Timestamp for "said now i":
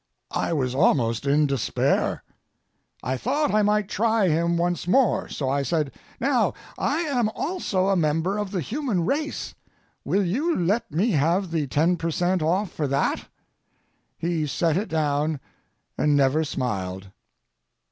5.61-7.01